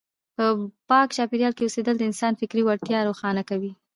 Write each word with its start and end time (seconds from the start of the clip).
په 0.37 0.45
پاک 0.89 1.07
چاپیریال 1.17 1.53
کې 1.55 1.65
اوسېدل 1.65 1.95
د 1.97 2.03
انسان 2.09 2.33
فکري 2.39 2.61
وړتیاوې 2.63 3.07
روښانه 3.09 3.43
کوي. 3.49 3.71